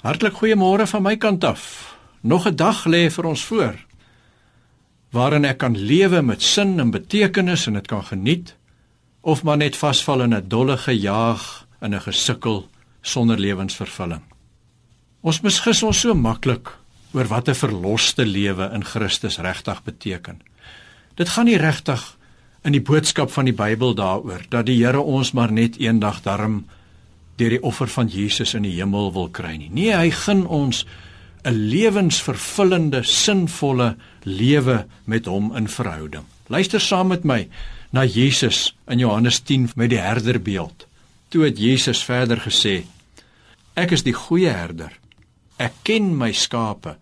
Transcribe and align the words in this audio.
Hartlik 0.00 0.38
goeiemôre 0.40 0.86
van 0.88 1.02
my 1.04 1.16
kant 1.20 1.44
af. 1.44 1.62
Nog 2.24 2.46
'n 2.46 2.56
dag 2.56 2.86
lê 2.86 3.10
vir 3.10 3.24
ons 3.24 3.44
voor 3.44 3.76
waarin 5.10 5.44
ek 5.44 5.58
kan 5.58 5.76
lewe 5.76 6.22
met 6.22 6.42
sin 6.42 6.80
en 6.80 6.90
betekenis 6.90 7.66
en 7.66 7.72
dit 7.72 7.86
kan 7.86 8.04
geniet 8.04 8.56
of 9.20 9.42
maar 9.42 9.56
net 9.56 9.76
vasval 9.76 10.22
in 10.22 10.34
'n 10.34 10.48
dolle 10.48 10.76
gejaag 10.76 11.66
in 11.80 11.94
'n 11.94 12.00
gesukkel 12.00 12.68
sonder 13.02 13.38
lewensvervulling. 13.38 14.22
Ons 15.20 15.40
misgis 15.40 15.82
ons 15.82 16.00
so 16.00 16.14
maklik 16.14 16.78
oor 17.12 17.26
wat 17.26 17.48
'n 17.48 17.54
verloste 17.54 18.26
lewe 18.26 18.70
in 18.72 18.84
Christus 18.84 19.38
regtig 19.38 19.82
beteken. 19.82 20.40
Dit 21.14 21.28
gaan 21.28 21.44
nie 21.44 21.58
regtig 21.58 22.16
in 22.64 22.72
die 22.72 22.82
boodskap 22.82 23.30
van 23.30 23.44
die 23.44 23.54
Bybel 23.54 23.94
daaroor 23.94 24.40
dat 24.48 24.66
die 24.66 24.84
Here 24.84 25.00
ons 25.00 25.32
maar 25.32 25.52
net 25.52 25.76
eendag 25.76 26.22
darm 26.22 26.64
deur 27.40 27.56
die 27.56 27.62
offer 27.66 27.88
van 27.88 28.10
Jesus 28.12 28.54
in 28.54 28.66
die 28.68 28.76
hemel 28.76 29.12
wil 29.16 29.30
kry 29.32 29.56
nie. 29.56 29.70
Nee, 29.72 29.94
hy 29.96 30.10
gun 30.12 30.44
ons 30.46 30.84
'n 31.44 31.56
lewensvervullende, 31.72 33.02
sinvolle 33.02 33.96
lewe 34.22 34.86
met 35.04 35.26
hom 35.26 35.56
in 35.56 35.68
verhouding. 35.68 36.24
Luister 36.48 36.80
saam 36.80 37.08
met 37.08 37.24
my 37.24 37.48
na 37.90 38.04
Jesus 38.04 38.74
in 38.88 38.98
Johannes 38.98 39.40
10 39.40 39.70
met 39.74 39.90
die 39.90 39.98
herderbeeld. 39.98 40.86
Toe 41.28 41.44
het 41.44 41.58
Jesus 41.58 42.04
verder 42.04 42.40
gesê: 42.40 42.84
Ek 43.74 43.90
is 43.90 44.02
die 44.02 44.14
goeie 44.14 44.50
herder. 44.50 44.92
Ek 45.56 45.72
ken 45.82 46.16
my 46.16 46.32
skape 46.32 46.96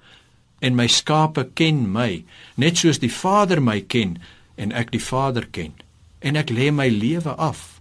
en 0.60 0.74
my 0.74 0.86
skape 0.86 1.48
ken 1.54 1.84
my, 1.92 2.24
net 2.56 2.78
soos 2.78 2.98
die 2.98 3.12
Vader 3.12 3.60
my 3.62 3.80
ken 3.80 4.18
en 4.58 4.72
ek 4.74 4.90
die 4.90 5.02
Vader 5.02 5.46
ken. 5.50 5.72
En 6.20 6.36
ek 6.36 6.50
lê 6.50 6.70
my 6.74 6.88
lewe 6.90 7.34
af 7.38 7.80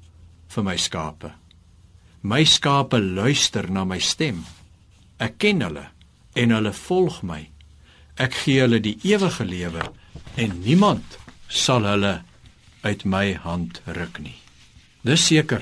vir 0.54 0.64
my 0.64 0.78
skape. 0.78 1.32
My 2.22 2.46
skape 2.46 2.98
luister 2.98 3.70
na 3.70 3.84
my 3.86 4.00
stem. 4.02 4.42
Ek 5.22 5.38
ken 5.38 5.62
hulle 5.62 5.86
en 6.38 6.54
hulle 6.54 6.74
volg 6.74 7.22
my. 7.22 7.44
Ek 8.18 8.34
gee 8.42 8.64
hulle 8.64 8.80
die 8.82 8.98
ewige 9.06 9.46
lewe 9.46 9.84
en 10.42 10.56
niemand 10.66 11.18
sal 11.48 11.86
hulle 11.86 12.22
uit 12.82 13.06
my 13.06 13.36
hand 13.44 13.82
ruk 13.86 14.18
nie. 14.24 14.38
Dis 15.06 15.28
seker. 15.30 15.62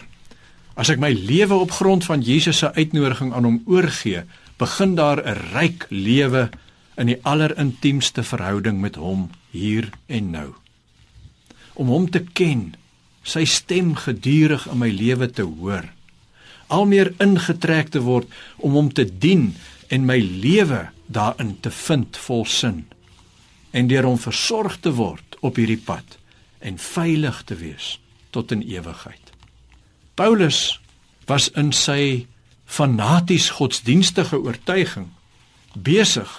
As 0.80 0.92
ek 0.92 1.00
my 1.00 1.12
lewe 1.12 1.60
op 1.60 1.76
grond 1.76 2.08
van 2.08 2.24
Jesus 2.24 2.64
se 2.64 2.72
uitnodiging 2.76 3.34
aan 3.36 3.48
hom 3.48 3.60
oorgee, 3.68 4.24
begin 4.60 4.96
daar 4.96 5.20
'n 5.24 5.52
ryk 5.52 5.88
lewe 5.90 6.50
in 6.98 7.08
die 7.08 7.20
allerintiemste 7.24 8.24
verhouding 8.24 8.80
met 8.80 8.96
hom 8.96 9.30
hier 9.52 9.90
en 10.08 10.32
nou. 10.32 10.56
Om 11.76 11.88
hom 11.88 12.10
te 12.10 12.24
ken, 12.24 12.76
sy 13.24 13.44
stem 13.44 13.96
gedurig 13.96 14.68
in 14.72 14.78
my 14.78 14.90
lewe 14.90 15.28
te 15.28 15.44
hoor 15.44 15.95
al 16.68 16.86
meer 16.90 17.14
ingetrek 17.22 17.92
te 17.94 18.02
word 18.06 18.30
om 18.58 18.78
hom 18.78 18.92
te 18.94 19.06
dien 19.06 19.54
en 19.94 20.06
my 20.06 20.18
lewe 20.20 20.88
daarin 21.08 21.56
te 21.62 21.72
vind 21.72 22.18
vol 22.18 22.46
sin 22.46 22.86
en 23.76 23.90
deur 23.92 24.08
hom 24.08 24.18
versorg 24.20 24.80
te 24.82 24.94
word 24.98 25.38
op 25.46 25.60
hierdie 25.60 25.82
pad 25.82 26.18
en 26.66 26.80
veilig 26.82 27.44
te 27.46 27.58
wees 27.60 27.96
tot 28.34 28.52
in 28.52 28.64
ewigheid. 28.66 29.32
Paulus 30.16 30.80
was 31.28 31.50
in 31.60 31.72
sy 31.76 32.26
fanaties 32.66 33.52
godsdienstige 33.60 34.40
oortuiging 34.42 35.12
besig 35.76 36.32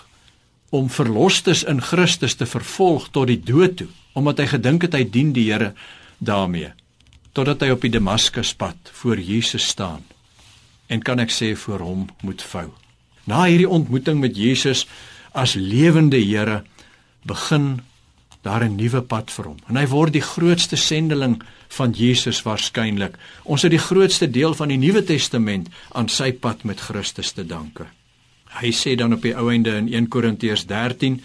om 0.75 0.91
verlosters 0.91 1.63
in 1.63 1.81
Christus 1.81 2.35
te 2.35 2.49
vervolg 2.49 3.11
tot 3.15 3.31
die 3.31 3.39
dood 3.39 3.79
toe 3.83 3.93
omdat 4.17 4.41
hy 4.43 4.49
gedink 4.57 4.89
het 4.89 4.97
hy 4.97 5.05
dien 5.05 5.33
die 5.37 5.47
Here 5.53 5.75
daarmee 6.19 6.73
totdat 7.37 7.63
hy 7.63 7.71
op 7.75 7.85
die 7.85 7.93
Damaskuspad 7.93 8.91
voor 8.97 9.21
Jesus 9.21 9.69
staan 9.69 10.03
en 10.87 11.03
kan 11.03 11.19
ek 11.19 11.31
sê 11.35 11.55
voor 11.57 11.85
hom 11.85 12.07
moet 12.23 12.43
vou. 12.43 12.71
Na 13.27 13.45
hierdie 13.45 13.69
ontmoeting 13.69 14.21
met 14.21 14.37
Jesus 14.37 14.87
as 15.35 15.55
lewende 15.55 16.21
Here 16.23 16.63
begin 17.27 17.81
daar 18.47 18.65
'n 18.65 18.77
nuwe 18.77 19.03
pad 19.03 19.31
vir 19.31 19.45
hom. 19.45 19.59
En 19.69 19.77
hy 19.77 19.87
word 19.87 20.13
die 20.13 20.23
grootste 20.23 20.77
sendeling 20.77 21.43
van 21.69 21.91
Jesus 21.93 22.43
waarskynlik. 22.43 23.17
Ons 23.43 23.63
het 23.63 23.71
die 23.71 23.83
grootste 23.83 24.31
deel 24.31 24.55
van 24.55 24.69
die 24.69 24.79
Nuwe 24.79 25.03
Testament 25.05 25.69
aan 25.93 26.09
sy 26.09 26.33
pad 26.33 26.65
met 26.65 26.81
Christus 26.81 27.33
te 27.33 27.47
danke. 27.47 27.87
Hy 28.61 28.71
sê 28.73 28.95
dan 28.95 29.13
op 29.13 29.23
die 29.23 29.35
ou 29.37 29.51
einde 29.51 29.77
in 29.77 29.89
1 29.93 30.09
Korintiërs 30.09 30.67
13 30.67 31.21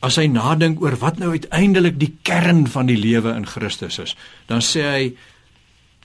as 0.00 0.16
hy 0.16 0.26
nadink 0.26 0.80
oor 0.80 0.96
wat 1.00 1.18
nou 1.18 1.30
uiteindelik 1.30 1.98
die 1.98 2.14
kern 2.22 2.66
van 2.66 2.86
die 2.86 2.98
lewe 3.00 3.34
in 3.34 3.46
Christus 3.46 3.98
is, 3.98 4.16
dan 4.46 4.60
sê 4.60 4.82
hy 4.82 5.14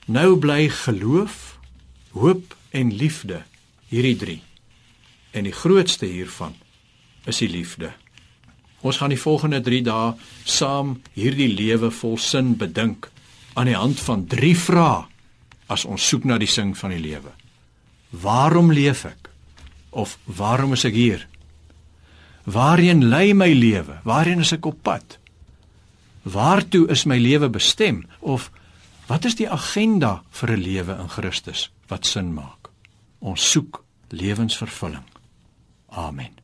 nou 0.07 0.35
bly 0.39 0.69
geloof, 0.69 1.59
hoop 2.11 2.55
en 2.71 2.93
liefde, 2.95 3.43
hierdie 3.91 4.15
3. 4.15 4.37
En 5.31 5.47
die 5.47 5.55
grootste 5.55 6.07
hiervan 6.07 6.55
is 7.27 7.41
die 7.43 7.49
liefde. 7.51 7.91
Ons 8.81 8.97
gaan 8.97 9.13
die 9.13 9.19
volgende 9.19 9.61
3 9.61 9.81
dae 9.85 10.13
saam 10.47 10.95
hierdie 11.13 11.51
lewe 11.51 11.91
vol 11.93 12.17
sin 12.17 12.55
bedink 12.57 13.09
aan 13.53 13.69
die 13.69 13.77
hand 13.77 13.99
van 14.01 14.25
3 14.31 14.53
vrae 14.57 15.03
as 15.71 15.85
ons 15.85 16.07
soek 16.07 16.25
na 16.27 16.39
die 16.41 16.49
sin 16.49 16.73
van 16.75 16.95
die 16.95 17.03
lewe. 17.03 17.31
Waarom 18.11 18.71
leef 18.75 19.05
ek? 19.07 19.29
Of 19.91 20.17
waarom 20.25 20.73
is 20.73 20.85
ek 20.87 20.95
hier? 20.95 21.27
Waarheen 22.43 23.05
lei 23.11 23.33
my 23.37 23.51
lewe? 23.53 23.99
Waarheen 24.07 24.41
is 24.43 24.51
ek 24.55 24.65
op 24.65 24.79
pad? 24.83 25.19
Waartoe 26.23 26.87
is 26.91 27.05
my 27.05 27.19
lewe 27.19 27.49
bestem? 27.51 28.03
Of 28.19 28.49
wat 29.07 29.27
is 29.27 29.37
die 29.37 29.49
agenda 29.49 30.23
vir 30.31 30.57
'n 30.57 30.63
lewe 30.63 30.97
in 30.99 31.09
Christus 31.09 31.69
wat 31.91 32.05
sin 32.07 32.33
maak? 32.33 32.69
Ons 33.19 33.49
soek 33.51 33.83
lewensvervulling. 34.15 35.07
Amen. 35.89 36.40